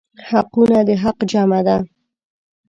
حقونه 0.29 0.77
د 0.87 0.89
حق 1.03 1.17
جمع 1.31 1.59
ده. 1.67 1.77